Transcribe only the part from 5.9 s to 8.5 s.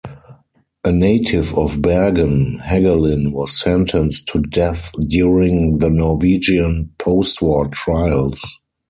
Norwegian post-war trials.